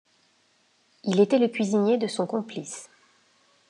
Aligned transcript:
Il 1.03 1.19
était 1.19 1.37
le 1.37 1.47
cuisinier 1.47 1.99
de 1.99 2.07
son 2.07 2.25
complice. 2.25 2.89